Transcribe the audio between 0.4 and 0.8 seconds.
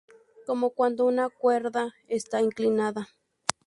Como